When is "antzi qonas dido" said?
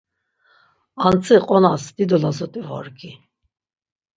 1.09-2.17